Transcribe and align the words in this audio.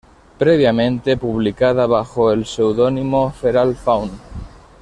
Previamente 0.39 1.15
publicaba 1.15 1.85
bajo 1.85 2.31
el 2.31 2.47
pseudónimo 2.47 3.29
Feral 3.29 3.75
Faun. 3.75 4.09